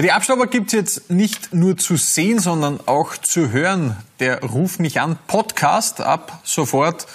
Ja, 0.00 0.02
die 0.02 0.12
Abstauber 0.12 0.46
gibt's 0.46 0.72
jetzt 0.72 1.10
nicht 1.10 1.52
nur 1.52 1.76
zu 1.76 1.98
sehen, 1.98 2.38
sondern 2.38 2.80
auch 2.86 3.18
zu 3.18 3.52
hören. 3.52 3.98
Der 4.18 4.42
Ruf 4.42 4.78
mich 4.78 4.98
an 4.98 5.18
Podcast 5.26 6.00
ab 6.00 6.40
sofort 6.42 7.06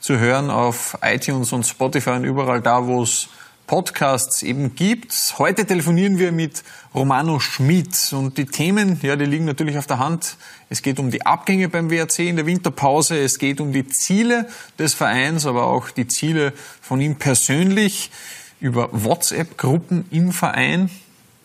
zu 0.00 0.18
hören 0.18 0.50
auf 0.50 0.98
iTunes 1.02 1.52
und 1.52 1.64
Spotify 1.64 2.10
und 2.10 2.24
überall 2.24 2.60
da, 2.60 2.88
wo 2.88 3.04
es 3.04 3.28
Podcasts 3.68 4.42
eben 4.42 4.74
gibt. 4.74 5.14
Heute 5.38 5.64
telefonieren 5.66 6.18
wir 6.18 6.32
mit 6.32 6.64
Romano 6.92 7.38
Schmidt 7.38 8.12
und 8.12 8.36
die 8.36 8.46
Themen, 8.46 8.98
ja, 9.02 9.14
die 9.14 9.26
liegen 9.26 9.44
natürlich 9.44 9.78
auf 9.78 9.86
der 9.86 10.00
Hand. 10.00 10.36
Es 10.68 10.82
geht 10.82 10.98
um 10.98 11.12
die 11.12 11.24
Abgänge 11.24 11.68
beim 11.68 11.92
WRC 11.92 12.28
in 12.28 12.34
der 12.34 12.46
Winterpause, 12.46 13.20
es 13.20 13.38
geht 13.38 13.60
um 13.60 13.72
die 13.72 13.86
Ziele 13.86 14.48
des 14.80 14.94
Vereins, 14.94 15.46
aber 15.46 15.68
auch 15.68 15.90
die 15.90 16.08
Ziele 16.08 16.54
von 16.80 17.00
ihm 17.00 17.14
persönlich 17.14 18.10
über 18.58 18.88
WhatsApp-Gruppen 18.90 20.06
im 20.10 20.32
Verein. 20.32 20.90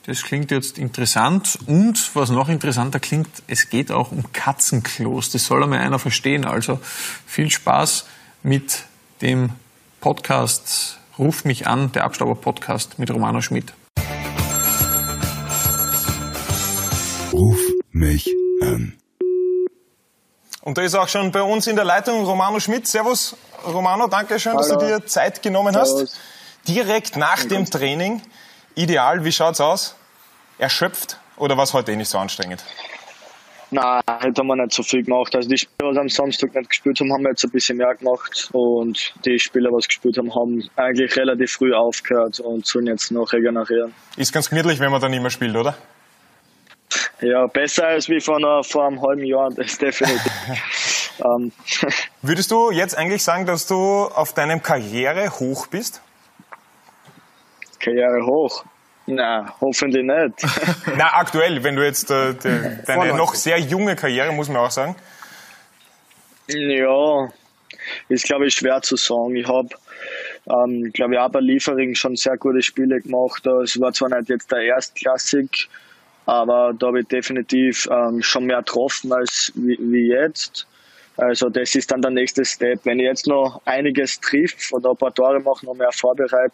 Das 0.08 0.24
klingt 0.24 0.52
jetzt 0.52 0.78
interessant 0.78 1.60
und 1.66 2.16
was 2.16 2.30
noch 2.30 2.48
interessanter 2.48 2.98
klingt, 2.98 3.28
es 3.48 3.70
geht 3.70 3.92
auch 3.92 4.14
um 4.14 4.32
Katzenklos. 4.32 5.32
Das 5.32 5.44
soll 5.44 5.62
einmal 5.62 5.80
einer 5.80 6.00
verstehen. 6.00 6.46
Also 6.46 6.80
viel 7.26 7.52
Spaß 7.52 8.06
mit 8.42 8.86
dem 9.22 9.50
Podcast 10.00 10.98
Ruf 11.20 11.44
mich 11.44 11.68
an, 11.68 11.92
der 11.92 12.06
Abstauber 12.06 12.36
Podcast 12.36 13.00
mit 13.00 13.12
Romano 13.12 13.42
Schmidt. 13.42 13.74
Ruf 17.34 17.60
mich 17.92 18.34
an. 18.62 18.98
Und 20.62 20.78
da 20.78 20.84
ist 20.84 20.96
auch 20.96 21.10
schon 21.10 21.34
bei 21.34 21.42
uns 21.42 21.68
in 21.68 21.76
der 21.76 21.84
Leitung 21.84 22.24
Romano 22.24 22.62
Schmidt. 22.62 22.88
Servus, 22.88 23.36
Romano, 23.66 24.08
danke 24.08 24.40
schön, 24.40 24.56
dass 24.56 24.70
du 24.70 24.78
dir 24.78 25.06
Zeit 25.06 25.42
genommen 25.42 25.74
Servus. 25.74 26.02
hast. 26.02 26.20
Direkt 26.66 27.18
nach 27.18 27.44
dem 27.44 27.66
Training. 27.66 28.22
Ideal, 28.78 29.26
wie 29.26 29.32
schaut's 29.32 29.60
aus? 29.60 29.96
Erschöpft 30.60 31.20
oder 31.38 31.58
war 31.58 31.64
es 31.64 31.74
heute 31.74 31.94
eh 31.94 31.96
nicht 31.96 32.10
so 32.10 32.20
anstrengend? 32.20 32.64
Nein, 33.72 34.02
heute 34.08 34.40
haben 34.40 34.48
wir 34.48 34.56
nicht 34.56 34.72
so 34.72 34.84
viel 34.84 35.02
gemacht. 35.02 35.36
Also 35.36 35.50
die 35.50 35.58
Spieler, 35.58 35.94
die 35.94 35.98
am 35.98 36.10
Samstag 36.10 36.54
nicht 36.54 36.70
gespielt 36.70 37.00
haben, 37.00 37.12
haben 37.12 37.24
wir 37.24 37.32
jetzt 37.32 37.44
ein 37.44 37.50
bisschen 37.50 37.78
mehr 37.78 37.96
gemacht. 37.96 38.50
Und 38.54 39.16
die 39.26 39.40
Spieler, 39.40 39.72
die 39.72 39.88
gespielt 39.88 40.20
haben, 40.20 40.30
haben 40.36 40.70
eigentlich 40.76 41.18
relativ 41.18 41.54
früh 41.54 41.74
aufgehört 41.74 42.40
und 42.40 42.68
sollen 42.68 42.86
jetzt 42.86 43.10
noch 43.12 43.34
regenerieren. 43.34 43.96
Ist 44.16 44.32
ganz 44.32 44.48
gemütlich, 44.48 44.80
wenn 44.80 44.92
man 44.92 45.02
dann 45.02 45.12
immer 45.12 45.32
spielt, 45.32 45.56
oder? 45.56 45.76
Ja, 47.22 47.48
besser 47.48 47.88
als 47.88 48.08
wie 48.10 48.22
vor, 48.22 48.38
einer, 48.38 48.64
vor 48.64 48.86
einem 48.86 49.02
halben 49.02 49.26
Jahr, 49.26 49.50
das 49.50 49.72
ist 49.72 49.82
definitiv. 49.82 50.22
ähm, 51.26 51.52
Würdest 52.22 52.52
du 52.52 52.70
jetzt 52.70 52.96
eigentlich 52.96 53.24
sagen, 53.24 53.48
dass 53.48 53.66
du 53.66 53.76
auf 54.06 54.34
deinem 54.34 54.62
Karrierehoch 54.62 55.66
bist? 55.66 56.04
Karriere 57.80 58.26
Nein, 59.08 59.50
hoffentlich 59.62 60.04
nicht. 60.04 60.46
Na, 60.98 61.14
aktuell, 61.14 61.64
wenn 61.64 61.78
du 61.78 61.84
jetzt 61.84 62.12
äh, 62.12 62.34
de, 62.34 62.84
deine 62.86 63.16
noch 63.16 63.36
sehr 63.36 63.58
junge 63.58 63.96
Karriere, 63.96 64.34
muss 64.34 64.50
man 64.50 64.58
auch 64.58 64.72
sagen. 64.72 64.98
Ja, 66.50 67.30
ist 68.10 68.26
glaube 68.26 68.48
ich 68.48 68.54
schwer 68.54 68.82
zu 68.82 68.98
sagen. 68.98 69.38
Ich 69.38 69.48
habe, 69.48 69.70
ähm, 70.50 70.92
glaube 70.94 71.14
ich, 71.14 71.20
auch 71.20 71.30
bei 71.30 71.40
Liefering 71.40 71.96
schon 71.96 72.18
sehr 72.18 72.38
gute 72.38 72.62
Spiele 72.62 73.00
gemacht. 73.00 73.48
Es 73.48 73.80
war 73.80 73.94
zwar 73.94 74.10
nicht 74.10 74.28
jetzt 74.28 74.52
der 74.52 74.64
Erstklassik, 74.64 75.70
aber 76.26 76.74
da 76.78 76.88
habe 76.88 77.00
ich 77.00 77.08
definitiv 77.08 77.88
ähm, 77.90 78.22
schon 78.22 78.46
mehr 78.46 78.60
getroffen 78.60 79.14
als 79.14 79.54
wie, 79.56 79.78
wie 79.80 80.10
jetzt. 80.10 80.68
Also 81.18 81.50
das 81.50 81.74
ist 81.76 81.92
dann 81.92 82.02
der 82.02 82.12
nächste 82.12 82.46
Step. 82.46 82.82
Wenn 82.86 83.00
ich 83.00 83.06
jetzt 83.06 83.28
noch 83.28 83.62
einiges 83.66 84.20
trifft 84.20 84.72
oder 84.72 84.92
ein 84.92 84.98
paar 84.98 85.14
Tore 85.14 85.40
mache, 85.40 85.66
noch 85.66 85.74
mehr 85.74 85.92
vorbereitet, 85.92 86.54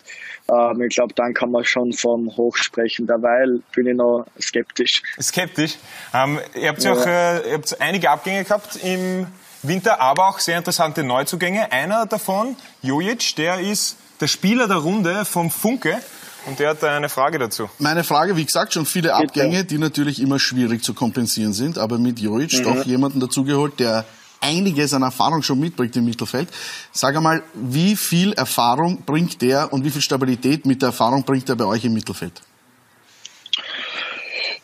ähm, 0.49 0.81
ich 0.81 0.95
glaube, 0.95 1.13
dann 1.15 1.33
kann 1.33 1.51
man 1.51 1.65
schon 1.65 1.91
vom 1.93 2.35
Hoch 2.37 2.55
sprechen. 2.55 3.05
Derweil 3.05 3.61
bin 3.75 3.87
ich 3.87 3.95
noch 3.95 4.25
skeptisch. 4.41 5.01
Skeptisch. 5.21 5.75
Ähm, 6.13 6.39
ihr 6.55 6.69
habt 6.69 6.83
ja 6.83 6.93
auch 6.93 7.05
äh, 7.05 7.49
ihr 7.49 7.53
habt 7.55 7.81
einige 7.81 8.09
Abgänge 8.09 8.43
gehabt 8.43 8.77
im 8.83 9.27
Winter, 9.63 9.99
aber 10.01 10.29
auch 10.29 10.39
sehr 10.39 10.57
interessante 10.57 11.03
Neuzugänge. 11.03 11.71
Einer 11.71 12.05
davon, 12.05 12.55
Jojic, 12.81 13.35
der 13.35 13.59
ist 13.59 13.97
der 14.21 14.27
Spieler 14.27 14.67
der 14.67 14.77
Runde 14.77 15.25
vom 15.25 15.51
Funke. 15.51 15.97
Und 16.45 16.59
der 16.59 16.71
hat 16.71 16.83
eine 16.83 17.07
Frage 17.07 17.39
dazu. 17.39 17.69
Meine 17.79 18.03
Frage, 18.03 18.35
wie 18.35 18.43
gesagt, 18.43 18.73
schon 18.73 18.85
viele 18.85 19.13
Abgänge, 19.13 19.63
die 19.63 19.77
natürlich 19.77 20.21
immer 20.21 20.39
schwierig 20.39 20.83
zu 20.83 20.93
kompensieren 20.93 21.53
sind, 21.53 21.77
aber 21.77 21.97
mit 21.97 22.19
Jojic 22.19 22.59
Mhm. 22.59 22.63
doch 22.63 22.85
jemanden 22.85 23.21
dazugeholt, 23.21 23.79
der 23.79 24.03
einiges 24.43 24.93
an 24.93 25.01
Erfahrung 25.01 25.41
schon 25.41 25.59
mitbringt 25.59 25.95
im 25.95 26.05
Mittelfeld. 26.05 26.49
Sag 26.91 27.15
einmal, 27.15 27.43
wie 27.53 27.95
viel 27.95 28.33
Erfahrung 28.33 29.03
bringt 29.05 29.41
der 29.41 29.71
und 29.71 29.83
wie 29.85 29.89
viel 29.89 30.01
Stabilität 30.01 30.65
mit 30.65 30.81
der 30.81 30.87
Erfahrung 30.89 31.23
bringt 31.23 31.49
er 31.49 31.55
bei 31.55 31.65
euch 31.65 31.85
im 31.85 31.93
Mittelfeld? 31.93 32.41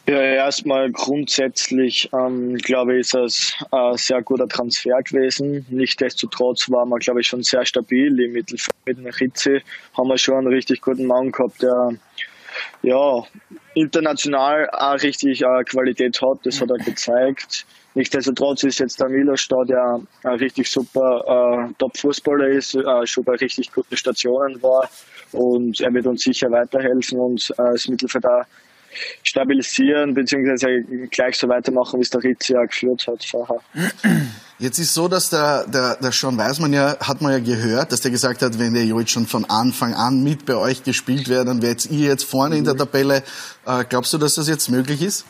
Ja, 0.09 0.19
erstmal 0.21 0.91
grundsätzlich, 0.91 2.09
ähm, 2.13 2.55
glaube 2.55 2.95
ich, 2.95 3.01
ist 3.01 3.13
es 3.13 3.53
ein 3.69 3.95
sehr 3.95 4.23
guter 4.23 4.47
Transfer 4.47 5.03
gewesen. 5.03 5.67
Nichtsdestotrotz 5.69 6.67
waren 6.71 6.89
wir, 6.89 6.97
glaube 6.97 7.21
ich, 7.21 7.27
schon 7.27 7.43
sehr 7.43 7.63
stabil 7.63 8.19
im 8.19 8.31
Mittelfeld. 8.31 8.75
Mit 8.87 8.97
dem 8.97 9.05
Ritzi 9.05 9.61
haben 9.95 10.07
wir 10.07 10.17
schon 10.17 10.39
einen 10.39 10.47
richtig 10.47 10.81
guten 10.81 11.05
Mann 11.05 11.31
gehabt, 11.31 11.61
der 11.61 11.91
ja, 12.81 13.23
international 13.75 14.67
auch 14.71 14.99
richtig 14.99 15.43
äh, 15.43 15.63
Qualität 15.63 16.19
hat. 16.23 16.39
Das 16.43 16.59
hat 16.59 16.71
er 16.71 16.77
gezeigt. 16.77 17.67
Nichtsdestotrotz 17.95 18.63
ist 18.63 18.79
jetzt 18.79 18.99
der 18.99 19.09
Milos 19.09 19.47
da, 19.47 19.63
der 19.67 19.99
ein 20.23 20.37
richtig 20.37 20.69
super 20.69 21.67
äh, 21.69 21.73
Top-Fußballer 21.77 22.47
ist, 22.49 22.75
äh, 22.75 23.05
schon 23.05 23.23
bei 23.23 23.33
richtig 23.35 23.71
guten 23.71 23.97
Stationen 23.97 24.61
war. 24.61 24.89
Und 25.31 25.79
er 25.81 25.93
wird 25.93 26.07
uns 26.07 26.23
sicher 26.23 26.51
weiterhelfen 26.51 27.19
und 27.19 27.49
äh, 27.51 27.71
das 27.73 27.87
Mittelfeld 27.87 28.25
auch 28.25 28.45
stabilisieren, 29.23 30.13
beziehungsweise 30.13 30.67
gleich 31.11 31.37
so 31.37 31.47
weitermachen, 31.47 31.99
wie 31.99 32.03
es 32.03 32.09
der 32.09 32.23
Ritzi 32.23 32.53
ja 32.53 32.63
geführt 32.65 33.07
hat 33.07 33.23
vorher. 33.23 33.61
Jetzt 34.57 34.79
ist 34.79 34.93
so, 34.93 35.07
dass 35.07 35.29
der, 35.29 35.65
der, 35.67 35.95
der 35.97 36.11
Sean 36.11 36.37
Weismann 36.37 36.73
ja, 36.73 36.97
hat 36.99 37.21
man 37.21 37.31
ja 37.31 37.39
gehört, 37.39 37.91
dass 37.91 38.01
der 38.01 38.11
gesagt 38.11 38.41
hat, 38.41 38.59
wenn 38.59 38.73
der 38.73 38.85
Jojic 38.85 39.09
schon 39.09 39.25
von 39.25 39.45
Anfang 39.45 39.93
an 39.93 40.21
mit 40.23 40.45
bei 40.45 40.55
euch 40.55 40.83
gespielt 40.83 41.29
wäre, 41.29 41.45
dann 41.45 41.61
wärt 41.61 41.85
ihr 41.85 42.07
jetzt 42.07 42.25
vorne 42.25 42.57
in 42.57 42.65
der 42.65 42.75
Tabelle. 42.75 43.23
Äh, 43.65 43.85
glaubst 43.87 44.11
du, 44.11 44.17
dass 44.17 44.35
das 44.35 44.49
jetzt 44.49 44.69
möglich 44.69 45.01
ist? 45.01 45.25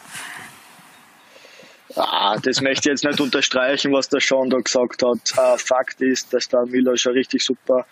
Ah, 2.01 2.37
das 2.41 2.61
möchte 2.61 2.87
ich 2.87 2.93
jetzt 2.93 3.03
nicht 3.03 3.19
unterstreichen, 3.19 3.91
was 3.91 4.07
der 4.07 4.21
Sean 4.21 4.49
da 4.49 4.57
gesagt 4.57 5.03
hat. 5.03 5.17
Äh, 5.37 5.57
Fakt 5.57 5.99
ist, 5.99 6.33
dass 6.33 6.47
der 6.47 6.65
Miller 6.65 6.95
schon 6.95 7.11
richtig 7.11 7.43
super 7.43 7.85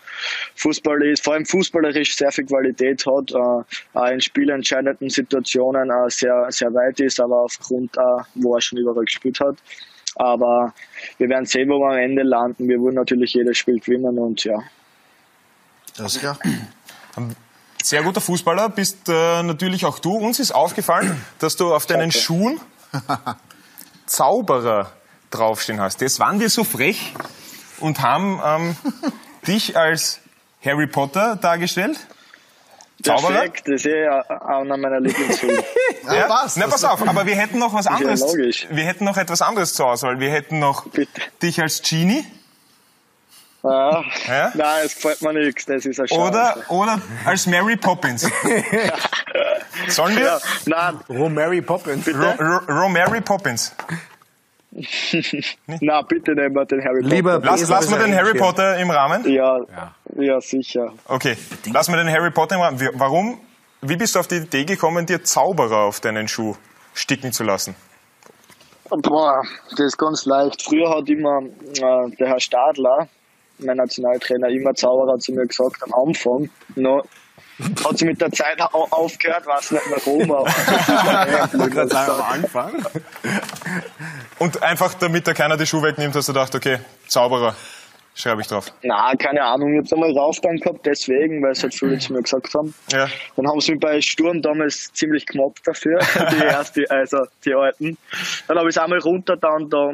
Fußballer 0.56 1.04
ist, 1.04 1.22
vor 1.22 1.34
allem 1.34 1.44
fußballerisch 1.44 2.16
sehr 2.16 2.32
viel 2.32 2.46
Qualität 2.46 3.04
hat, 3.04 3.32
äh, 3.32 3.98
auch 3.98 4.10
in 4.10 4.20
spielentscheidenden 4.22 5.10
Situationen 5.10 5.90
äh, 5.90 6.08
sehr, 6.08 6.46
sehr 6.48 6.72
weit 6.72 6.98
ist, 7.00 7.20
aber 7.20 7.42
aufgrund, 7.42 7.96
wo 8.34 8.54
er 8.54 8.62
schon 8.62 8.78
überall 8.78 9.04
gespielt 9.04 9.40
hat. 9.40 9.56
Aber 10.14 10.72
wir 11.18 11.28
werden 11.28 11.44
sehen, 11.44 11.68
wo 11.68 11.78
wir 11.78 11.92
am 11.92 11.98
Ende 11.98 12.22
landen. 12.22 12.66
Wir 12.66 12.80
wollen 12.80 12.94
natürlich 12.94 13.34
jedes 13.34 13.58
Spiel 13.58 13.78
gewinnen 13.78 14.18
und 14.18 14.42
ja. 14.42 14.58
Das 15.98 16.16
ist 16.16 16.20
klar. 16.20 16.38
Sehr 17.82 18.02
guter 18.02 18.22
Fußballer 18.22 18.70
bist 18.70 19.08
äh, 19.08 19.42
natürlich 19.42 19.84
auch 19.84 19.98
du. 19.98 20.16
Uns 20.16 20.38
ist 20.38 20.52
aufgefallen, 20.52 21.22
dass 21.40 21.56
du 21.56 21.74
auf 21.74 21.84
deinen. 21.84 22.10
Schuhen 22.10 22.58
Zauberer 24.08 24.92
draufstehen 25.30 25.80
hast. 25.80 26.00
Jetzt 26.00 26.18
waren 26.18 26.40
wir 26.40 26.50
so 26.50 26.64
frech 26.64 27.14
und 27.80 28.00
haben 28.00 28.40
ähm, 28.44 28.76
dich 29.46 29.76
als 29.76 30.20
Harry 30.64 30.86
Potter 30.86 31.36
dargestellt. 31.36 31.98
Zauberer? 33.02 33.32
Perfekt, 33.32 33.68
das 33.68 33.74
ist 33.76 33.86
eh 33.86 34.08
einer 34.08 34.76
meiner 34.76 35.00
Lieblingsfilme. 35.00 35.62
Ja, 36.10 36.26
passt. 36.26 36.56
Na, 36.56 36.66
pass 36.66 36.84
auf, 36.84 37.06
aber 37.06 37.26
wir 37.26 37.36
hätten 37.36 37.58
noch 37.58 37.74
was 37.74 37.86
anderes. 37.86 38.20
logisch. 38.20 38.66
wir 38.70 38.84
hätten 38.84 39.04
noch 39.04 39.18
etwas 39.18 39.42
anderes 39.42 39.74
zur 39.74 39.88
Auswahl. 39.88 40.20
Wir 40.20 40.30
hätten 40.30 40.58
noch 40.58 40.86
Bitte. 40.86 41.20
dich 41.42 41.60
als 41.60 41.82
Genie 41.82 42.24
ah, 43.62 44.02
Ja? 44.26 44.52
Nein, 44.54 44.86
es 44.86 44.94
gefällt 44.94 45.20
mir 45.20 45.34
nichts, 45.34 45.66
das 45.66 45.84
ist 45.84 46.00
ein 46.00 46.08
oder, 46.18 46.56
oder 46.68 47.02
als 47.26 47.46
Mary 47.46 47.76
Poppins. 47.76 48.26
Sollen 49.86 50.16
wir? 50.16 50.24
Ja, 50.24 50.38
nein, 50.66 50.98
Romary 51.08 51.62
Poppins. 51.62 52.06
Ro 52.08 52.32
Ro 52.38 52.58
Romary 52.68 53.20
Poppins. 53.20 53.74
nein, 55.66 56.04
bitte 56.08 56.32
nehmen 56.34 56.54
wir 56.54 56.64
den 56.66 56.82
Harry 56.84 57.00
Potter. 57.02 57.14
Lieber 57.14 57.40
Lass, 57.42 57.62
Esel 57.62 57.74
lassen 57.74 57.90
wir 57.92 57.98
den 57.98 58.14
Harry. 58.14 58.38
Potter 58.38 58.76
im 58.78 58.90
Rahmen? 58.90 59.28
Ja, 59.28 59.58
ja, 60.16 60.40
sicher. 60.40 60.92
Okay, 61.06 61.36
lassen 61.72 61.92
wir 61.92 61.98
den 62.04 62.10
Harry 62.12 62.30
Potter 62.30 62.56
im 62.56 62.60
Rahmen. 62.60 62.80
Wie- 62.80 62.90
Warum? 62.94 63.40
Wie 63.80 63.96
bist 63.96 64.14
du 64.14 64.18
auf 64.20 64.26
die 64.28 64.36
Idee 64.36 64.64
gekommen, 64.64 65.06
dir 65.06 65.22
Zauberer 65.24 65.84
auf 65.84 66.00
deinen 66.00 66.28
Schuh 66.28 66.56
sticken 66.94 67.32
zu 67.32 67.44
lassen? 67.44 67.74
Boah, 68.90 69.42
das 69.70 69.80
ist 69.80 69.98
ganz 69.98 70.24
leicht. 70.26 70.62
Früher 70.62 70.90
hat 70.90 71.08
immer 71.08 71.40
äh, 71.42 72.10
der 72.16 72.26
Herr 72.28 72.40
Stadler, 72.40 73.08
mein 73.58 73.76
Nationaltrainer, 73.76 74.48
immer 74.48 74.74
Zauberer 74.74 75.18
zu 75.18 75.32
mir 75.32 75.46
gesagt 75.46 75.82
am 75.82 75.92
Anfang. 76.08 76.50
No, 76.74 77.02
hat 77.84 77.98
sie 77.98 78.04
mit 78.04 78.20
der 78.20 78.30
Zeit 78.30 78.60
au 78.60 78.86
aufgehört, 78.90 79.46
weiß 79.46 79.70
nicht 79.72 79.86
mehr 79.88 79.98
warum. 80.04 80.30
aber- 80.32 81.68
gerade 81.68 81.88
sagen, 81.90 82.10
am 82.12 82.22
Anfang. 82.32 82.72
Und 84.38 84.62
einfach, 84.62 84.94
damit 84.94 85.26
da 85.26 85.34
keiner 85.34 85.56
die 85.56 85.66
Schuhe 85.66 85.82
wegnimmt, 85.82 86.14
hast 86.14 86.28
du 86.28 86.32
gedacht, 86.32 86.54
okay, 86.54 86.78
Zauberer, 87.08 87.54
schreibe 88.18 88.40
ich 88.40 88.48
drauf. 88.48 88.72
Na, 88.82 89.14
keine 89.14 89.42
Ahnung, 89.42 89.72
ich 89.74 89.78
hab's 89.78 89.92
einmal 89.92 90.10
raufgegangen 90.10 90.60
gehabt, 90.60 90.84
deswegen, 90.84 91.42
weil 91.42 91.52
es 91.52 91.62
halt 91.62 91.74
viele 91.74 91.98
zu 91.98 92.12
mir 92.12 92.22
gesagt 92.22 92.52
haben. 92.54 92.74
Ja. 92.92 93.06
Dann 93.36 93.48
haben 93.48 93.60
sie 93.60 93.72
mich 93.72 93.80
bei 93.80 94.00
Sturm 94.00 94.42
damals 94.42 94.92
ziemlich 94.92 95.24
gemobbt 95.24 95.66
dafür, 95.66 95.98
die 96.32 96.42
erste, 96.42 96.84
also 96.90 97.18
die 97.44 97.54
alten. 97.54 97.96
Dann 98.48 98.58
habe 98.58 98.68
ich 98.68 98.76
es 98.76 98.82
einmal 98.82 98.98
runter, 98.98 99.36
dann 99.36 99.70
da 99.70 99.92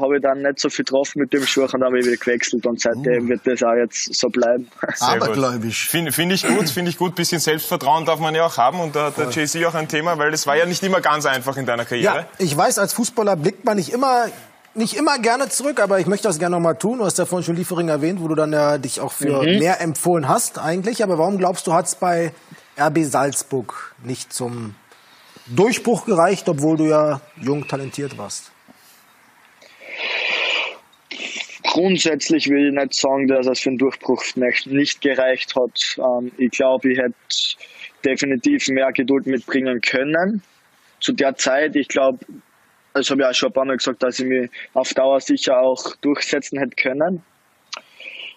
habe 0.00 0.16
ich 0.16 0.22
dann 0.22 0.42
nicht 0.42 0.58
so 0.58 0.68
viel 0.68 0.84
getroffen 0.84 1.20
mit 1.20 1.32
dem 1.32 1.46
Schuh 1.46 1.62
und 1.62 1.74
dann 1.74 1.84
habe 1.84 2.00
ich 2.00 2.06
wieder 2.06 2.16
gewechselt 2.16 2.66
und 2.66 2.80
seitdem 2.80 3.28
wird 3.28 3.46
das 3.46 3.62
auch 3.62 3.74
jetzt 3.74 4.12
so 4.14 4.28
bleiben. 4.28 4.68
Sehr. 4.94 5.08
Abergläubisch. 5.22 5.88
Finde 5.88 6.10
find 6.10 6.32
ich 6.32 6.44
gut, 6.46 6.68
finde 6.68 6.90
ich 6.90 6.98
gut. 6.98 7.14
Bisschen 7.14 7.38
Selbstvertrauen 7.38 8.04
darf 8.04 8.18
man 8.18 8.34
ja 8.34 8.46
auch 8.46 8.58
haben 8.58 8.80
und 8.80 8.96
da 8.96 9.06
hat 9.06 9.18
der 9.18 9.30
Jay-Z 9.30 9.64
auch 9.66 9.74
ein 9.74 9.86
Thema, 9.86 10.18
weil 10.18 10.32
das 10.32 10.46
war 10.48 10.56
ja 10.56 10.66
nicht 10.66 10.82
immer 10.82 11.00
ganz 11.00 11.26
einfach 11.26 11.56
in 11.56 11.66
deiner 11.66 11.84
Karriere. 11.84 12.16
Ja, 12.16 12.26
ich 12.38 12.56
weiß, 12.56 12.80
als 12.80 12.92
Fußballer 12.94 13.36
blickt 13.36 13.64
man 13.64 13.76
nicht 13.76 13.92
immer 13.92 14.26
nicht 14.74 14.94
immer 14.94 15.18
gerne 15.18 15.48
zurück, 15.48 15.80
aber 15.80 16.00
ich 16.00 16.06
möchte 16.06 16.28
das 16.28 16.38
gerne 16.38 16.56
noch 16.56 16.62
mal 16.62 16.74
tun. 16.74 16.98
Du 16.98 17.04
hast 17.04 17.18
ja 17.18 17.26
vorhin 17.26 17.44
schon 17.44 17.56
Liefering 17.56 17.88
erwähnt, 17.88 18.20
wo 18.20 18.28
du 18.28 18.34
dann 18.34 18.52
ja 18.52 18.78
dich 18.78 19.00
auch 19.00 19.12
für 19.12 19.42
mehr 19.42 19.80
empfohlen 19.80 20.28
hast 20.28 20.58
eigentlich. 20.58 21.02
Aber 21.02 21.18
warum 21.18 21.38
glaubst 21.38 21.66
du, 21.66 21.72
hat 21.72 21.86
es 21.86 21.94
bei 21.94 22.32
RB 22.78 22.98
Salzburg 23.02 23.94
nicht 24.04 24.32
zum 24.32 24.74
Durchbruch 25.46 26.06
gereicht, 26.06 26.48
obwohl 26.48 26.76
du 26.76 26.84
ja 26.86 27.20
jung 27.40 27.66
talentiert 27.68 28.18
warst? 28.18 28.50
Grundsätzlich 31.62 32.48
will 32.48 32.68
ich 32.68 32.74
nicht 32.74 32.94
sagen, 32.94 33.26
dass 33.26 33.46
es 33.46 33.60
für 33.60 33.70
einen 33.70 33.78
Durchbruch 33.78 34.22
nicht, 34.36 34.66
nicht 34.66 35.00
gereicht 35.00 35.54
hat. 35.56 35.96
Ähm, 35.98 36.30
ich 36.38 36.50
glaube, 36.50 36.92
ich 36.92 36.98
hätte 36.98 37.14
definitiv 38.04 38.68
mehr 38.68 38.92
Geduld 38.92 39.26
mitbringen 39.26 39.80
können. 39.80 40.42
Zu 41.00 41.12
der 41.12 41.34
Zeit, 41.36 41.74
ich 41.74 41.88
glaube, 41.88 42.18
das 42.94 43.10
habe 43.10 43.22
ich 43.22 43.26
auch 43.26 43.34
schon 43.34 43.50
ein 43.50 43.52
paar 43.52 43.64
Mal 43.64 43.76
gesagt, 43.76 44.02
dass 44.02 44.20
ich 44.20 44.26
mich 44.26 44.50
auf 44.72 44.94
Dauer 44.94 45.20
sicher 45.20 45.58
auch 45.58 45.96
durchsetzen 45.96 46.58
hätte 46.58 46.76
können. 46.76 47.22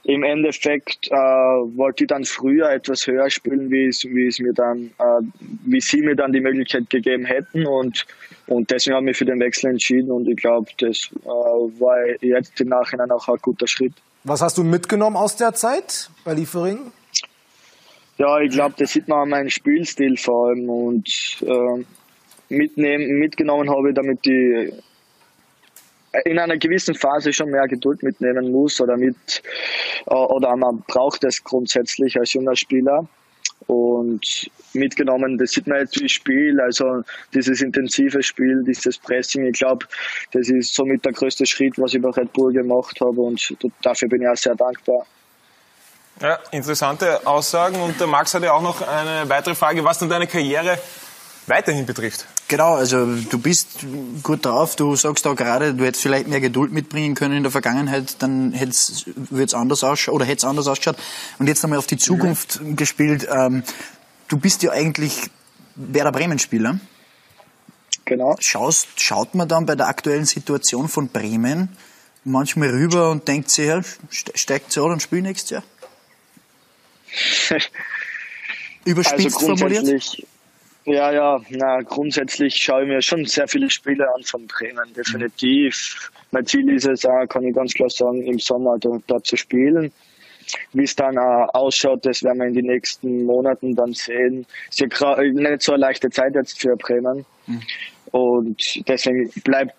Im 0.04 0.24
Endeffekt 0.24 1.08
äh, 1.08 1.12
wollte 1.12 2.06
ich 2.06 2.08
dann 2.08 2.24
früher 2.24 2.72
etwas 2.72 3.06
höher 3.08 3.30
spielen, 3.30 3.70
wie 3.70 3.88
es, 3.88 4.04
wie 4.06 4.28
es 4.28 4.40
mir 4.40 4.54
dann, 4.54 4.92
äh, 4.98 5.22
wie 5.66 5.82
sie 5.82 6.02
mir 6.02 6.16
dann 6.16 6.32
die 6.32 6.40
Möglichkeit 6.40 6.90
gegeben 6.90 7.26
hätten 7.26 7.66
und 7.66 8.06
und 8.48 8.72
deswegen 8.72 8.96
habe 8.96 9.06
ich 9.06 9.10
mich 9.10 9.18
für 9.18 9.26
den 9.26 9.42
Wechsel 9.42 9.72
entschieden 9.72 10.10
und 10.10 10.28
ich 10.30 10.38
glaube, 10.38 10.70
das 10.78 11.10
äh, 11.12 11.28
war 11.28 11.98
jetzt 12.22 12.60
im 12.62 12.70
Nachhinein 12.70 13.12
auch 13.12 13.28
ein 13.28 13.36
guter 13.42 13.68
Schritt. 13.68 13.94
Was 14.24 14.42
hast 14.42 14.58
du 14.58 14.64
mitgenommen 14.64 15.18
aus 15.18 15.36
der 15.36 15.54
Zeit 15.54 16.10
bei 16.24 16.34
Liefering? 16.34 16.80
Ja, 18.18 18.40
ich 18.40 18.52
glaube, 18.52 18.76
das 18.78 18.94
sieht 18.94 19.10
man 19.10 19.24
an 19.24 19.30
meinem 19.30 19.50
Spielstil 19.50 20.16
vor 20.16 20.48
allem 20.48 20.70
und 20.70 21.10
äh, 21.42 21.84
mitnehmen, 22.50 23.20
mitgenommen 23.20 23.70
habe 23.70 23.94
damit 23.94 24.26
ich 24.26 24.74
in 26.26 26.40
einer 26.40 26.58
gewissen 26.58 26.96
Phase 26.96 27.34
schon 27.34 27.50
mehr 27.50 27.68
Geduld 27.68 28.02
mitnehmen 28.02 28.52
muss 28.52 28.80
oder 28.82 28.98
mit 28.98 29.44
äh, 30.06 30.14
oder 30.14 30.56
man 30.56 30.84
braucht 30.88 31.24
es 31.24 31.44
grundsätzlich 31.44 32.18
als 32.18 32.34
junger 32.34 32.56
Spieler 32.56 33.08
und 33.68 34.50
mitgenommen, 34.74 35.38
das 35.38 35.52
sieht 35.52 35.68
man 35.68 35.80
jetzt 35.80 36.00
wie 36.00 36.08
Spiel, 36.08 36.60
also 36.62 37.02
dieses 37.34 37.62
intensive 37.62 38.22
Spiel, 38.24 38.64
dieses 38.66 38.98
Pressing, 38.98 39.46
ich 39.46 39.60
glaube, 39.60 39.86
das 40.32 40.50
ist 40.50 40.74
somit 40.74 41.04
der 41.04 41.12
größte 41.12 41.46
Schritt, 41.46 41.78
was 41.78 41.94
ich 41.94 42.02
bei 42.02 42.10
Red 42.10 42.32
Bull 42.34 42.54
gemacht 42.54 43.00
habe 43.02 43.22
und 43.22 43.58
dafür 43.82 44.08
bin 44.08 44.22
ich 44.22 44.28
auch 44.28 44.38
sehr 44.38 44.56
dankbar. 44.56 45.06
Ja, 46.22 46.40
interessante 46.52 47.28
Aussagen. 47.28 47.80
Und 47.80 48.00
der 48.00 48.08
Max 48.08 48.34
hat 48.34 48.42
ja 48.42 48.54
auch 48.54 48.62
noch 48.62 48.82
eine 48.82 49.30
weitere 49.30 49.54
Frage, 49.54 49.84
was 49.84 50.00
dann 50.00 50.10
deine 50.10 50.26
Karriere 50.26 50.80
weiterhin 51.46 51.86
betrifft. 51.86 52.26
Genau, 52.50 52.76
also 52.76 53.06
du 53.06 53.38
bist 53.40 53.86
gut 54.24 54.46
drauf. 54.46 54.78
Du 54.78 54.96
sagst 54.96 55.28
auch 55.28 55.36
gerade, 55.36 55.74
du 55.74 55.84
hättest 55.86 56.02
vielleicht 56.02 56.28
mehr 56.30 56.40
Geduld 56.40 56.72
mitbringen 56.72 57.14
können 57.14 57.36
in 57.38 57.44
der 57.44 57.52
Vergangenheit, 57.52 58.22
dann 58.22 58.54
würde 58.54 59.44
es 59.44 59.54
anders 59.54 59.84
ausschauen 59.84 60.16
oder 60.16 60.26
hätte 60.26 60.38
es 60.38 60.44
anders 60.46 60.68
ausgeschaut. 60.68 60.96
Und 61.40 61.48
jetzt 61.48 61.64
einmal 61.66 61.78
auf 61.80 61.88
die 61.88 61.98
Zukunft 61.98 62.62
gespielt. 62.78 63.28
Ähm, 63.30 63.64
du 64.30 64.38
bist 64.38 64.64
ja 64.64 64.72
eigentlich 64.72 65.30
Werder 65.76 66.14
Bremen-Spieler. 66.14 66.80
Genau. 68.06 68.38
Schaust, 68.40 68.88
schaut 68.96 69.36
man 69.36 69.50
dann 69.50 69.66
bei 69.66 69.76
der 69.76 69.88
aktuellen 69.90 70.26
Situation 70.26 70.88
von 70.88 71.10
Bremen 71.10 71.76
manchmal 72.24 72.70
rüber 72.70 73.12
und 73.12 73.28
denkt 73.28 73.52
sich, 73.52 73.68
ja, 73.68 73.82
ste- 74.10 74.32
steigt 74.36 74.72
sie 74.72 74.82
an 74.82 74.92
und 74.92 75.02
spielt 75.02 75.24
nächstes 75.24 75.50
Jahr? 75.50 75.64
Überspitzt 78.86 79.36
Also 79.36 79.48
formuliert? 79.58 80.24
Ja, 80.88 81.12
ja, 81.12 81.40
na, 81.50 81.82
grundsätzlich 81.82 82.56
schaue 82.56 82.84
ich 82.84 82.88
mir 82.88 83.02
schon 83.02 83.26
sehr 83.26 83.48
viele 83.48 83.70
Spiele 83.70 84.06
an 84.16 84.24
von 84.24 84.48
Bremen, 84.48 84.94
definitiv. 84.96 86.12
Mein 86.32 86.46
Ziel 86.46 86.70
ist 86.74 86.88
es 86.88 87.06
auch, 87.06 87.26
kann 87.28 87.44
ich 87.44 87.54
ganz 87.54 87.74
klar 87.74 87.90
sagen, 87.90 88.24
im 88.24 88.40
Sommer 88.40 88.78
da, 88.80 88.98
da 89.08 89.22
zu 89.22 89.36
spielen. 89.36 89.92
Wie 90.72 90.84
es 90.84 90.96
dann 90.96 91.18
auch 91.18 91.50
ausschaut, 91.54 92.06
das 92.06 92.24
werden 92.24 92.40
wir 92.40 92.48
in 92.48 92.54
den 92.54 92.68
nächsten 92.68 93.26
Monaten 93.26 93.76
dann 93.76 93.94
sehen. 93.94 94.46
Ist 94.70 94.80
ja 94.80 94.88
gra- 94.88 95.22
nicht 95.22 95.62
so 95.62 95.74
eine 95.74 95.82
leichte 95.82 96.10
Zeit 96.10 96.36
jetzt 96.36 96.60
für 96.62 96.76
Bremen. 96.78 97.26
Und 98.12 98.88
deswegen 98.88 99.30
bleibt 99.44 99.74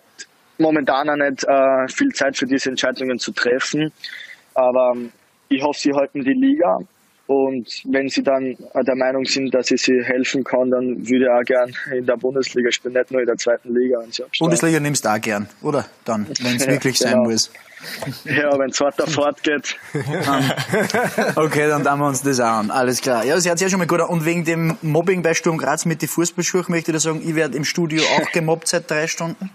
momentan 0.59 1.09
auch 1.09 1.15
nicht 1.15 1.43
äh, 1.43 1.87
viel 1.87 2.09
Zeit 2.09 2.37
für 2.37 2.45
diese 2.45 2.69
Entscheidungen 2.69 3.17
zu 3.17 3.31
treffen. 3.31 3.91
Aber 4.53 4.93
ähm, 4.95 5.11
ich 5.49 5.63
hoffe, 5.63 5.79
sie 5.79 5.93
halten 5.93 6.23
die 6.23 6.33
Liga. 6.33 6.77
Und 7.29 7.83
wenn 7.85 8.07
sie 8.09 8.23
dann 8.23 8.55
der 8.73 8.95
Meinung 8.95 9.23
sind, 9.23 9.53
dass 9.53 9.69
ich 9.69 9.83
sie 9.83 10.01
helfen 10.03 10.43
kann, 10.43 10.71
dann 10.71 10.97
würde 11.07 11.25
ich 11.25 11.29
auch 11.29 11.43
gern 11.45 11.71
in 11.95 12.03
der 12.07 12.15
Bundesliga 12.17 12.71
spielen, 12.71 12.95
nicht 12.95 13.11
nur 13.11 13.21
in 13.21 13.27
der 13.27 13.35
zweiten 13.37 13.69
Liga. 13.71 13.99
Bundesliga 14.39 14.79
nimmst 14.79 15.05
du 15.05 15.09
auch 15.09 15.21
gern, 15.21 15.47
oder? 15.61 15.85
Dann, 16.05 16.25
wenn 16.41 16.55
es 16.55 16.65
Ja, 16.65 16.71
wirklich 16.71 16.97
sein 16.97 17.13
genau. 17.13 17.29
muss. 17.29 17.51
Ja, 18.25 18.49
wenn 18.59 18.71
es 18.71 18.81
weiter 18.81 19.07
fortgeht. 19.11 19.77
Okay, 21.35 21.67
dann 21.69 21.83
tun 21.83 21.99
wir 21.99 22.07
uns 22.07 22.21
das 22.21 22.39
auch 22.41 22.45
an. 22.59 22.71
Alles 22.71 23.01
klar. 23.01 23.23
Ja, 23.23 23.35
das 23.35 23.45
hört 23.47 23.57
sich 23.57 23.67
ja 23.67 23.69
schon 23.69 23.79
mal 23.79 23.87
gut 23.87 24.01
an. 24.01 24.09
Und 24.09 24.25
wegen 24.25 24.43
dem 24.43 24.77
Mobbing 24.81 25.21
bei 25.21 25.33
Sturm 25.33 25.57
Graz 25.57 25.85
mit 25.85 26.01
den 26.01 26.09
Fußballschuhen 26.09 26.65
möchte 26.67 26.91
ich 26.91 26.95
dir 26.97 26.99
sagen, 26.99 27.21
ich 27.23 27.35
werde 27.35 27.55
im 27.55 27.63
Studio 27.63 28.03
auch 28.17 28.29
gemobbt 28.31 28.67
seit 28.67 28.89
drei 28.91 29.07
Stunden. 29.07 29.49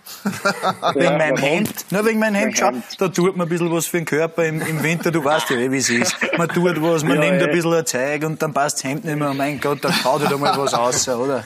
wegen 0.94 1.18
meinem? 1.18 1.36
Hemd. 1.36 1.70
Nur 1.90 2.06
wegen 2.06 2.18
meinem 2.18 2.36
Hemd. 2.36 2.56
Schau, 2.58 2.70
da 2.98 3.08
tut 3.08 3.36
man 3.36 3.46
ein 3.46 3.50
bisschen 3.50 3.70
was 3.70 3.86
für 3.86 3.98
den 3.98 4.06
Körper 4.06 4.44
im, 4.46 4.62
im 4.62 4.82
Winter. 4.82 5.10
Du 5.10 5.22
weißt 5.22 5.50
ja 5.50 5.70
wie 5.70 5.76
es 5.76 5.90
ist. 5.90 6.16
Man 6.38 6.48
tut 6.48 6.80
was, 6.80 7.04
man 7.04 7.16
Ja, 7.22 7.30
nimmt 7.30 7.42
ein 7.42 7.50
eh. 7.50 7.52
Bisschen 7.70 7.78
ein 7.78 8.20
Zeug 8.20 8.24
und 8.24 8.42
dann 8.42 8.52
passt 8.52 8.78
das 8.78 8.84
Hemd 8.84 9.04
nicht 9.04 9.16
mehr. 9.16 9.30
Oh 9.30 9.34
mein 9.34 9.60
Gott, 9.60 9.78
da 9.82 9.90
kaut 9.90 10.22
halt 10.22 10.32
einmal 10.32 10.56
was 10.56 10.76
raus, 10.76 11.08
oder? 11.08 11.44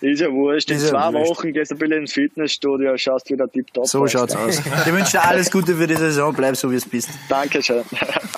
Ist 0.00 0.20
ja 0.20 0.30
wurscht. 0.30 0.70
In 0.70 0.78
ja 0.78 0.88
zwei 0.88 1.12
wurscht. 1.12 1.30
Wochen 1.30 1.52
gehst 1.52 1.70
du 1.70 1.74
ein 1.74 1.78
bisschen 1.78 2.00
ins 2.02 2.12
Fitnessstudio, 2.12 2.96
schaust 2.98 3.30
wieder 3.30 3.50
tipptopp 3.50 3.86
So 3.86 4.06
schaut's 4.06 4.36
aus. 4.36 4.58
Ich 4.58 4.92
wünsche 4.92 5.12
dir 5.12 5.24
alles 5.24 5.50
Gute 5.50 5.74
für 5.74 5.86
die 5.86 5.96
Saison. 5.96 6.34
Bleib 6.34 6.56
so, 6.56 6.70
wie 6.70 6.76
es 6.76 6.86
bist. 6.86 7.08
Dankeschön. 7.30 7.82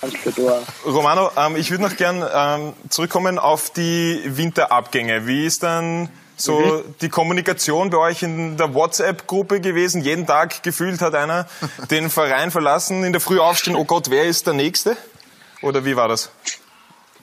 Danke, 0.00 0.32
du 0.36 0.48
auch. 0.48 0.62
Romano, 0.86 1.30
ähm, 1.36 1.56
ich 1.56 1.72
würde 1.72 1.82
noch 1.82 1.96
gern 1.96 2.25
ähm, 2.32 2.72
zurückkommen 2.88 3.40
auf 3.40 3.70
die 3.70 4.20
Winterabgänge. 4.24 5.26
Wie 5.26 5.46
ist 5.46 5.64
dann 5.64 6.08
so 6.36 6.84
die 7.00 7.08
Kommunikation 7.08 7.90
bei 7.90 7.98
euch 7.98 8.22
in 8.22 8.56
der 8.56 8.72
WhatsApp-Gruppe 8.72 9.60
gewesen? 9.60 10.03
Jeden 10.03 10.26
Tag 10.29 10.62
gefühlt 10.62 11.00
hat 11.00 11.17
einer 11.17 11.48
den 11.91 12.08
Verein 12.08 12.53
verlassen, 12.53 13.03
in 13.03 13.10
der 13.10 13.20
Früh 13.20 13.41
aufstehen, 13.41 13.74
oh 13.74 13.84
Gott, 13.84 14.10
wer 14.10 14.24
ist 14.24 14.46
der 14.46 14.55
Nächste? 14.55 14.96
Oder 15.62 15.84
wie 15.84 15.96
war 15.96 16.06
das? 16.06 16.31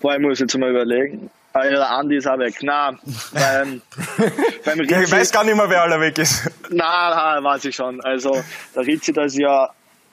Boah, 0.05 0.13
ich 0.13 0.21
muss 0.21 0.39
jetzt 0.39 0.55
mal 0.55 0.69
überlegen. 0.69 1.31
Ah, 1.53 1.63
der 1.63 1.89
Andi 1.89 2.17
ist 2.17 2.27
auch 2.27 2.37
weg. 2.37 2.61
Nein, 2.61 2.99
beim, 3.33 3.81
beim 4.63 4.81
Ich 4.81 5.11
weiß 5.11 5.31
gar 5.31 5.43
nicht 5.43 5.55
mehr, 5.55 5.67
wer 5.67 5.81
aller 5.81 5.99
weg 5.99 6.19
ist. 6.19 6.45
nein, 6.69 6.77
nein, 6.77 7.43
weiß 7.43 7.65
ich 7.65 7.75
schon. 7.75 7.99
Also, 8.01 8.39
der 8.75 8.85
Rizzi, 8.85 9.13
der 9.13 9.25
ist 9.25 9.39
ja, 9.39 9.67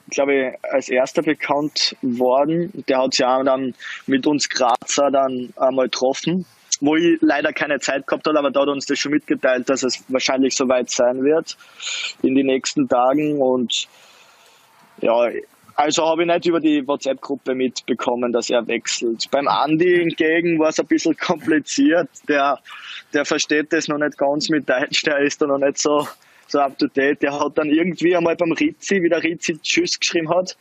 glaube 0.09 0.33
ich, 0.33 0.73
als 0.73 0.89
erster 0.89 1.21
bekannt 1.21 1.95
worden. 2.01 2.83
Der 2.87 3.03
hat 3.03 3.13
sich 3.13 3.23
auch 3.23 3.43
dann 3.43 3.75
mit 4.07 4.25
uns 4.25 4.49
Grazer 4.49 5.11
dann 5.11 5.53
einmal 5.57 5.85
getroffen, 5.85 6.47
wo 6.81 6.95
ich 6.95 7.19
leider 7.21 7.53
keine 7.53 7.79
Zeit 7.79 8.07
gehabt 8.07 8.25
habe, 8.27 8.39
aber 8.39 8.49
da 8.49 8.61
hat 8.61 8.69
uns 8.69 8.87
das 8.87 8.97
schon 8.97 9.11
mitgeteilt, 9.11 9.69
dass 9.69 9.83
es 9.83 10.03
wahrscheinlich 10.07 10.55
soweit 10.55 10.89
sein 10.89 11.21
wird 11.21 11.55
in 12.23 12.33
den 12.33 12.47
nächsten 12.47 12.87
Tagen 12.87 13.39
und 13.39 13.87
ja, 15.01 15.29
also 15.75 16.05
habe 16.05 16.23
ich 16.23 16.27
nicht 16.27 16.45
über 16.45 16.59
die 16.59 16.85
WhatsApp-Gruppe 16.87 17.55
mitbekommen, 17.55 18.31
dass 18.31 18.49
er 18.49 18.67
wechselt. 18.67 19.29
Beim 19.31 19.47
Andi 19.47 19.97
hingegen 19.97 20.59
war 20.59 20.69
es 20.69 20.79
ein 20.79 20.85
bisschen 20.85 21.17
kompliziert. 21.17 22.09
Der, 22.27 22.59
der 23.13 23.25
versteht 23.25 23.73
das 23.73 23.87
noch 23.87 23.97
nicht 23.97 24.17
ganz 24.17 24.49
mit 24.49 24.69
Deutsch, 24.69 25.03
der 25.03 25.19
ist 25.19 25.41
da 25.41 25.47
noch 25.47 25.57
nicht 25.57 25.77
so, 25.77 26.07
so 26.47 26.59
up 26.59 26.77
to 26.77 26.87
date. 26.87 27.21
Der 27.21 27.39
hat 27.39 27.57
dann 27.57 27.69
irgendwie 27.69 28.15
einmal 28.15 28.35
beim 28.35 28.51
Rizzi, 28.51 29.01
wie 29.01 29.09
der 29.09 29.23
Rizzi 29.23 29.57
Tschüss 29.61 29.99
geschrieben 29.99 30.29
hat, 30.29 30.55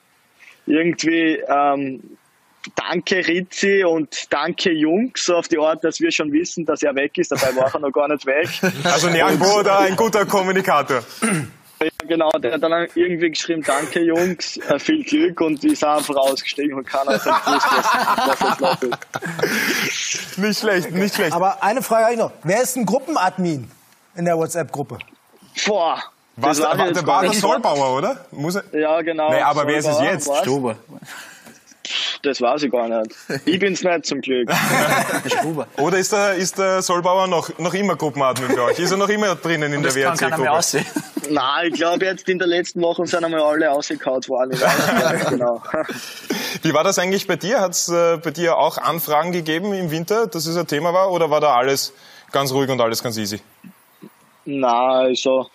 irgendwie 0.66 1.42
ähm, 1.46 2.16
Danke 2.76 3.26
Rizzi 3.26 3.84
und 3.84 4.32
Danke 4.32 4.72
Jungs, 4.72 5.24
so 5.24 5.34
auf 5.34 5.48
die 5.48 5.58
Art, 5.58 5.82
dass 5.82 6.00
wir 6.00 6.12
schon 6.12 6.32
wissen, 6.32 6.64
dass 6.64 6.82
er 6.82 6.94
weg 6.94 7.18
ist. 7.18 7.32
Dabei 7.32 7.56
war 7.56 7.74
er 7.74 7.80
noch 7.80 7.92
gar 7.92 8.08
nicht 8.08 8.24
weg. 8.24 8.48
Also 8.84 9.08
Nyangbo 9.08 9.62
da 9.62 9.80
ein 9.80 9.96
guter 9.96 10.24
Kommunikator. 10.24 11.02
Genau, 12.12 12.28
der 12.32 12.52
hat 12.52 12.62
dann 12.62 12.88
irgendwie 12.94 13.30
geschrieben, 13.30 13.62
danke 13.66 14.00
Jungs, 14.00 14.58
äh, 14.58 14.78
viel 14.78 15.02
Glück 15.02 15.40
und 15.40 15.64
ist 15.64 15.82
einfach 15.82 16.14
ausgestiegen 16.14 16.76
und 16.76 16.86
keiner 16.86 17.12
hat 17.12 17.22
gewusst, 17.24 17.66
was, 18.26 18.60
was 18.60 18.82
ist. 18.82 20.38
Nicht 20.38 20.60
schlecht, 20.60 20.90
nicht 20.90 21.14
schlecht. 21.14 21.32
Aber 21.32 21.62
eine 21.62 21.80
Frage 21.80 22.04
habe 22.04 22.12
ich 22.12 22.18
noch. 22.18 22.32
Wer 22.42 22.60
ist 22.60 22.76
ein 22.76 22.84
Gruppenadmin 22.84 23.70
in 24.14 24.24
der 24.26 24.36
WhatsApp-Gruppe? 24.36 24.98
Boah, 25.66 26.02
Was, 26.36 26.58
Das 26.58 26.66
war, 26.66 26.78
war 27.06 27.24
war. 27.24 27.32
Solbauer, 27.32 27.96
oder? 27.96 28.26
Muss 28.30 28.56
er? 28.56 28.64
Ja, 28.78 29.00
genau. 29.00 29.30
Nee, 29.30 29.40
aber 29.40 29.66
wer 29.66 29.78
ist 29.78 29.86
es 29.86 29.94
Solbauer, 29.96 30.12
jetzt? 30.12 30.36
Stober. 30.42 30.76
Das 32.22 32.40
weiß 32.40 32.62
ich 32.62 32.70
gar 32.70 32.88
nicht. 32.88 33.16
Ich 33.44 33.58
bin's 33.58 33.82
nicht 33.82 34.06
zum 34.06 34.20
Glück. 34.20 34.48
Oder 35.76 35.98
ist 35.98 36.12
der, 36.12 36.34
ist 36.34 36.56
der 36.56 36.80
Solbauer 36.80 37.26
noch, 37.26 37.58
noch 37.58 37.74
immer 37.74 37.96
Gruppenadmin 37.96 38.54
bei 38.54 38.62
euch? 38.62 38.78
Ist 38.78 38.92
er 38.92 38.96
noch 38.96 39.08
immer 39.08 39.34
drinnen 39.34 39.72
in 39.72 39.82
der 39.82 39.92
WRC-Gruppe? 39.92 40.50
aussehen. 40.50 40.86
Nein, 41.30 41.68
ich 41.68 41.74
glaube 41.74 42.04
jetzt 42.04 42.28
in 42.28 42.38
der 42.38 42.46
letzten 42.46 42.80
Woche 42.80 43.06
sind 43.06 43.24
einmal 43.24 43.40
alle 43.40 43.70
ausgekaut 43.70 44.28
worden. 44.28 44.58
Genau. 45.30 45.62
Wie 46.62 46.72
war 46.72 46.84
das 46.84 46.98
eigentlich 46.98 47.26
bei 47.26 47.36
dir? 47.36 47.60
Hat 47.60 47.72
es 47.72 47.88
äh, 47.88 48.18
bei 48.18 48.30
dir 48.30 48.56
auch 48.56 48.78
Anfragen 48.78 49.32
gegeben 49.32 49.72
im 49.72 49.90
Winter, 49.90 50.26
dass 50.26 50.46
es 50.46 50.56
ein 50.56 50.66
Thema 50.66 50.92
war? 50.92 51.10
Oder 51.10 51.30
war 51.30 51.40
da 51.40 51.54
alles 51.54 51.92
ganz 52.30 52.52
ruhig 52.52 52.70
und 52.70 52.80
alles 52.80 53.02
ganz 53.02 53.16
easy? 53.16 53.40
Na, 54.44 55.02
also, 55.02 55.46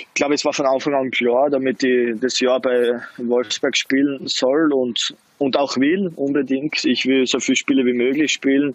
ich 0.00 0.14
glaube, 0.14 0.34
es 0.34 0.44
war 0.44 0.52
von 0.52 0.66
Anfang 0.66 0.94
an 0.94 1.10
klar, 1.10 1.48
damit 1.48 1.82
ich 1.84 2.18
das 2.20 2.40
Jahr 2.40 2.60
bei 2.60 3.00
Wolfsberg 3.18 3.76
spielen 3.76 4.26
soll 4.26 4.72
und, 4.72 5.14
und 5.38 5.56
auch 5.56 5.76
will, 5.76 6.10
unbedingt. 6.16 6.84
Ich 6.84 7.06
will 7.06 7.26
so 7.26 7.38
viele 7.38 7.56
Spiele 7.56 7.84
wie 7.84 7.96
möglich 7.96 8.32
spielen, 8.32 8.74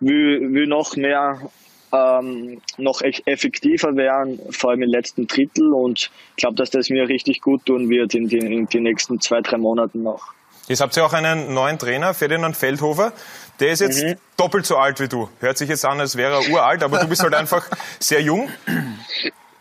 will, 0.00 0.52
will 0.52 0.66
noch 0.66 0.96
mehr, 0.96 1.50
ähm, 1.92 2.60
noch 2.76 3.02
effektiver 3.02 3.94
werden, 3.94 4.40
vor 4.50 4.70
allem 4.70 4.82
im 4.82 4.90
letzten 4.90 5.28
Drittel 5.28 5.72
und 5.72 6.10
ich 6.30 6.36
glaube, 6.36 6.56
dass 6.56 6.70
das 6.70 6.90
mir 6.90 7.08
richtig 7.08 7.40
gut 7.40 7.64
tun 7.66 7.88
wird 7.88 8.14
in 8.14 8.26
die, 8.26 8.38
in 8.38 8.66
die 8.66 8.80
nächsten 8.80 9.20
zwei, 9.20 9.40
drei 9.40 9.58
Monaten 9.58 10.02
noch. 10.02 10.34
Jetzt 10.66 10.80
habt 10.80 10.96
ihr 10.96 11.04
auch 11.04 11.12
einen 11.12 11.52
neuen 11.52 11.78
Trainer, 11.78 12.14
Ferdinand 12.14 12.56
Feldhofer. 12.56 13.12
Der 13.60 13.68
ist 13.72 13.80
jetzt 13.80 14.02
Mhm. 14.02 14.16
doppelt 14.36 14.64
so 14.66 14.76
alt 14.78 14.98
wie 14.98 15.08
du. 15.08 15.28
Hört 15.40 15.58
sich 15.58 15.68
jetzt 15.68 15.84
an, 15.84 16.00
als 16.00 16.16
wäre 16.16 16.42
er 16.42 16.50
uralt, 16.50 16.82
aber 16.82 16.98
du 16.98 17.06
bist 17.06 17.22
halt 17.22 17.34
einfach 17.34 17.66
sehr 18.00 18.20
jung. 18.22 18.48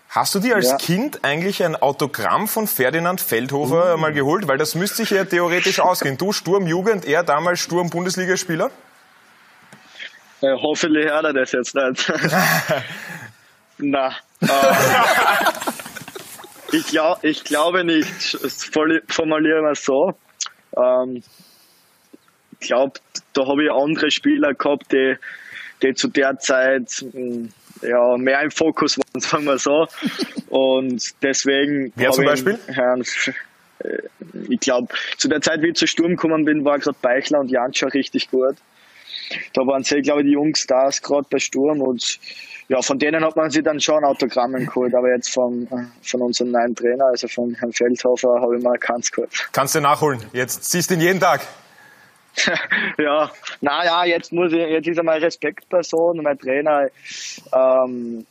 Hast 0.10 0.34
du 0.36 0.40
dir 0.40 0.56
als 0.56 0.70
Ja. 0.70 0.78
Kind 0.78 1.24
eigentlich 1.24 1.64
ein 1.64 1.76
Autogramm 1.76 2.48
von 2.48 2.68
Ferdinand 2.68 3.20
Feldhofer 3.20 3.98
mal 3.98 4.14
geholt? 4.14 4.48
Weil 4.48 4.58
das 4.58 4.76
müsste 4.76 4.98
sich 4.98 5.10
ja 5.10 5.26
theoretisch 5.26 5.80
ausgehen. 5.80 6.18
Du 6.18 6.32
Sturm 6.32 6.68
Jugend, 6.68 7.06
er 7.06 7.24
damals 7.24 7.60
Sturm 7.60 7.90
Bundesligaspieler. 7.90 8.70
Äh, 10.42 10.54
hoffentlich 10.62 11.06
hört 11.06 11.26
er 11.26 11.34
das 11.34 11.52
jetzt 11.52 11.76
nicht. 11.76 12.12
Na. 13.78 14.10
Äh, 14.42 14.48
ich, 16.72 16.88
glaub, 16.88 17.24
ich 17.24 17.44
glaube 17.44 17.84
nicht. 17.84 18.38
Formulieren 19.10 19.64
wir 19.64 19.72
es 19.72 19.84
so. 19.84 20.14
Ähm, 20.78 21.24
ich 22.60 22.68
glaube, 22.68 22.94
da 23.34 23.46
habe 23.46 23.64
ich 23.64 23.72
andere 23.72 24.10
Spieler 24.12 24.54
gehabt, 24.54 24.92
die, 24.92 25.16
die 25.82 25.94
zu 25.94 26.08
der 26.08 26.38
Zeit 26.40 27.04
mh, 27.14 27.50
ja, 27.82 28.18
mehr 28.18 28.42
im 28.42 28.52
Fokus 28.52 28.98
waren, 28.98 29.20
sagen 29.20 29.46
wir 29.46 29.58
so. 29.58 29.88
Und 30.50 31.04
deswegen. 31.22 31.92
Wer 31.96 32.12
zum 32.12 32.26
Beispiel? 32.26 32.60
Herrn, 32.68 33.04
äh, 33.80 33.98
ich 34.50 34.60
glaube, 34.60 34.94
zu 35.18 35.28
der 35.28 35.42
Zeit, 35.42 35.62
wie 35.62 35.70
ich 35.70 35.76
zu 35.76 35.88
Sturm 35.88 36.12
gekommen 36.12 36.46
bin, 36.46 36.64
war 36.64 36.80
gerade 36.80 36.98
Beichler 37.02 37.40
und 37.40 37.52
Janscha 37.52 37.88
richtig 37.88 38.30
gut. 38.30 38.56
Da 39.54 39.62
waren 39.62 39.84
sie, 39.84 40.02
glaube 40.02 40.22
ich, 40.22 40.28
die 40.28 40.34
Jungstars 40.34 41.02
gerade 41.02 41.28
bei 41.30 41.40
Sturm 41.40 41.82
und 41.82 42.20
ja, 42.70 42.82
von 42.82 42.98
denen 42.98 43.24
hat 43.24 43.36
man 43.36 43.50
sich 43.50 43.64
dann 43.64 43.80
schon 43.80 44.04
Autogrammen 44.04 44.66
geholt, 44.66 44.96
aber 44.96 45.10
jetzt 45.10 45.34
vom, 45.34 45.64
äh, 45.64 45.86
von 46.02 46.22
unserem 46.22 46.52
neuen 46.52 46.76
Trainer, 46.76 47.06
also 47.06 47.28
von 47.28 47.54
Herrn 47.56 47.74
Feldhofer, 47.74 48.42
habe 48.42 48.58
ich 48.58 48.64
mal 48.64 48.78
keins 48.78 49.12
geholt. 49.12 49.48
Kannst 49.52 49.76
du 49.76 49.82
nachholen. 49.82 50.24
Jetzt 50.34 50.72
siehst 50.72 50.90
du 50.90 50.96
ihn 50.96 51.02
jeden 51.02 51.20
Tag. 51.20 51.42
ja, 52.98 53.30
naja, 53.62 54.06
jetzt 54.06 54.32
muss 54.32 54.52
ich, 54.52 54.60
jetzt 54.60 54.88
ist 54.88 54.98
er 54.98 55.04
meine 55.04 55.24
Respektperson, 55.24 56.18
mein 56.24 56.38
Trainer. 56.38 56.88
Ähm, 57.54 58.26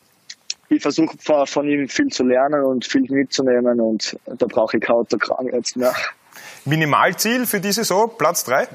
ich 0.68 0.82
versuche 0.82 1.16
von, 1.18 1.68
ihm 1.68 1.88
viel 1.88 2.08
zu 2.08 2.24
lernen 2.24 2.64
und 2.64 2.86
viel 2.86 3.02
mitzunehmen 3.02 3.80
und 3.80 4.16
da 4.26 4.46
brauche 4.46 4.78
ich 4.78 4.82
kein 4.82 4.96
Autogramm 4.96 5.48
jetzt 5.52 5.76
mehr. 5.76 5.94
Minimalziel 6.64 7.46
für 7.46 7.60
die 7.60 7.72
Saison, 7.72 8.10
Platz 8.16 8.44
drei. 8.44 8.66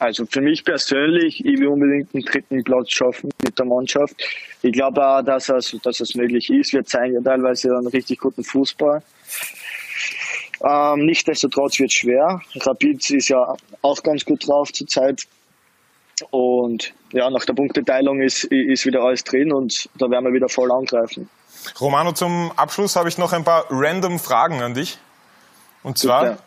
Also 0.00 0.24
für 0.24 0.40
mich 0.40 0.64
persönlich, 0.64 1.44
ich 1.44 1.60
will 1.60 1.68
unbedingt 1.68 2.14
einen 2.14 2.24
dritten 2.24 2.64
Platz 2.64 2.90
schaffen 2.90 3.30
mit 3.44 3.58
der 3.58 3.66
Mannschaft. 3.66 4.14
Ich 4.62 4.72
glaube 4.72 5.06
auch, 5.06 5.22
dass 5.22 5.50
es, 5.50 5.76
dass 5.82 6.00
es 6.00 6.14
möglich 6.14 6.48
ist. 6.48 6.72
Wir 6.72 6.82
zeigen 6.84 7.14
ja 7.14 7.20
teilweise 7.20 7.68
einen 7.68 7.86
richtig 7.86 8.18
guten 8.18 8.42
Fußball. 8.42 9.02
Ähm, 10.64 11.04
Nichtsdestotrotz 11.04 11.78
wird 11.78 11.90
es 11.90 11.94
schwer. 11.96 12.40
Rapid 12.56 13.10
ist 13.10 13.28
ja 13.28 13.54
auch 13.82 14.02
ganz 14.02 14.24
gut 14.24 14.48
drauf 14.48 14.72
zurzeit. 14.72 15.20
Und 16.30 16.94
ja, 17.12 17.28
nach 17.28 17.44
der 17.44 17.52
Punkteteilung 17.52 18.22
ist, 18.22 18.44
ist 18.44 18.86
wieder 18.86 19.02
alles 19.02 19.22
drin 19.22 19.52
und 19.52 19.88
da 19.98 20.10
werden 20.10 20.24
wir 20.24 20.32
wieder 20.32 20.48
voll 20.48 20.72
angreifen. 20.72 21.28
Romano, 21.78 22.12
zum 22.12 22.52
Abschluss 22.56 22.96
habe 22.96 23.10
ich 23.10 23.18
noch 23.18 23.34
ein 23.34 23.44
paar 23.44 23.66
random 23.68 24.18
Fragen 24.18 24.62
an 24.62 24.72
dich. 24.72 24.98
Und 25.82 25.98
zwar, 25.98 26.24
Bitte. 26.24 26.42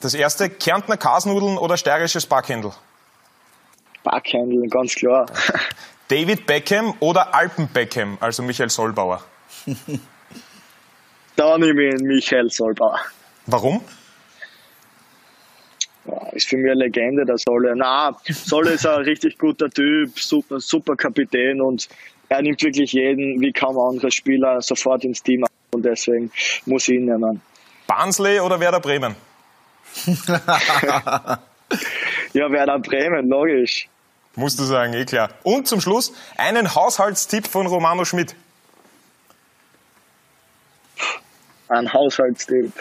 Das 0.00 0.14
erste, 0.14 0.48
Kärntner 0.48 0.96
Kasnudeln 0.96 1.58
oder 1.58 1.76
steirisches 1.76 2.26
Backhändel? 2.26 2.72
Backhändel, 4.02 4.68
ganz 4.68 4.94
klar. 4.94 5.26
David 6.08 6.46
Beckham 6.46 6.94
oder 7.00 7.34
Alpen 7.34 7.68
Beckham, 7.68 8.18
also 8.20 8.42
Michael 8.42 8.70
Solbauer? 8.70 9.22
da 11.36 11.58
nehme 11.58 11.94
ich 11.94 12.02
Michael 12.02 12.50
Solbauer. 12.50 13.00
Warum? 13.46 13.82
Ja, 16.06 16.28
ist 16.32 16.48
für 16.48 16.56
mich 16.56 16.70
eine 16.70 16.84
Legende, 16.84 17.24
der 17.24 17.36
Solle. 17.38 17.74
Na, 17.76 18.16
Solle 18.24 18.72
ist 18.72 18.86
ein 18.86 19.02
richtig 19.04 19.38
guter 19.38 19.68
Typ, 19.68 20.18
super, 20.18 20.58
super 20.58 20.96
Kapitän 20.96 21.60
und 21.60 21.88
er 22.28 22.42
nimmt 22.42 22.62
wirklich 22.62 22.92
jeden, 22.92 23.40
wie 23.40 23.52
kaum 23.52 23.78
ein 23.78 23.90
anderer 23.90 24.10
Spieler, 24.10 24.62
sofort 24.62 25.04
ins 25.04 25.22
Team 25.22 25.44
und 25.72 25.84
deswegen 25.84 26.32
muss 26.64 26.88
ich 26.88 26.94
ihn 26.94 27.04
nehmen. 27.04 27.42
Barnsley 27.86 28.40
oder 28.40 28.58
Werder 28.58 28.80
Bremen? 28.80 29.14
Ja, 32.32 32.50
Werder 32.50 32.78
Bremen, 32.78 33.28
logisch. 33.28 33.88
Musst 34.36 34.58
du 34.60 34.64
sagen, 34.64 34.92
eh 34.92 35.04
klar. 35.04 35.30
Und 35.42 35.66
zum 35.66 35.80
Schluss 35.80 36.12
einen 36.36 36.74
Haushaltstipp 36.74 37.46
von 37.48 37.66
Romano 37.66 38.04
Schmidt. 38.04 38.34
Ein 41.68 41.92
Haushaltstipp. 41.92 42.72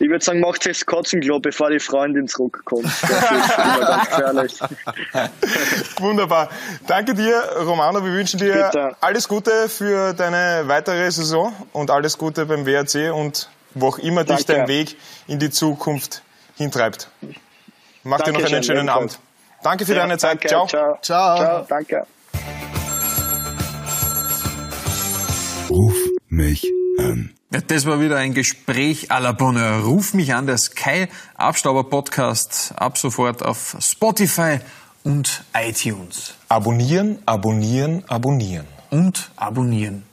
Ich 0.00 0.08
würde 0.08 0.24
sagen, 0.24 0.40
macht 0.40 0.64
das 0.64 0.86
Katzenklo, 0.86 1.40
bevor 1.40 1.70
die 1.70 1.80
Freundin 1.80 2.28
zurückkommt. 2.28 2.84
Das 2.84 3.02
ist 3.02 3.58
immer 3.58 3.80
ganz 3.80 4.08
gefährlich. 4.08 4.60
Wunderbar. 5.98 6.50
Danke 6.86 7.14
dir, 7.14 7.42
Romano. 7.60 8.04
Wir 8.04 8.12
wünschen 8.12 8.38
dir 8.38 8.70
Bitte. 8.70 8.96
alles 9.00 9.26
Gute 9.26 9.68
für 9.68 10.12
deine 10.12 10.64
weitere 10.68 11.10
Saison 11.10 11.52
und 11.72 11.90
alles 11.90 12.16
Gute 12.16 12.46
beim 12.46 12.64
WRC 12.64 13.12
und 13.12 13.50
wo 13.80 13.88
auch 13.88 13.98
immer 13.98 14.24
dich 14.24 14.44
Danke. 14.46 14.60
dein 14.60 14.68
Weg 14.68 14.96
in 15.26 15.38
die 15.38 15.50
Zukunft 15.50 16.22
hintreibt. 16.56 17.10
Mach 18.04 18.20
dir 18.20 18.32
noch 18.32 18.40
Dankeschön, 18.40 18.54
einen 18.54 18.64
schönen. 18.64 18.88
Abend. 18.88 19.18
Danke 19.62 19.84
für 19.86 19.94
Ja, 19.94 20.00
deine 20.02 20.18
Zeit. 20.18 20.34
danke, 20.44 20.48
Ciao. 20.48 20.66
Ciao. 20.66 20.98
Ciao. 21.02 21.36
Ciao, 21.36 21.66
danke. 21.68 22.06
Ruf 25.70 25.94
mich 26.28 26.64
an. 26.98 27.34
Ja, 27.52 27.60
das 27.66 27.86
war 27.86 28.00
wieder 28.00 28.16
ein 28.16 28.34
Gespräch 28.34 29.10
à 29.10 29.20
la 29.20 29.32
Bonheur. 29.32 29.82
Ruf 29.84 30.14
mich 30.14 30.34
an, 30.34 30.46
der 30.46 30.58
Sky 30.58 31.08
Abstauber 31.34 31.84
Podcast 31.84 32.72
ab 32.76 32.98
sofort 32.98 33.42
auf 33.42 33.76
Spotify 33.80 34.60
und 35.04 35.44
iTunes. 35.54 36.34
Abonnieren, 36.48 37.18
abonnieren, 37.26 38.04
abonnieren. 38.08 38.66
Und 38.90 39.30
abonnieren. 39.36 40.04